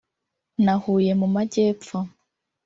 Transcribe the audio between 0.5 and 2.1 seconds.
na Huye mu Majyepfo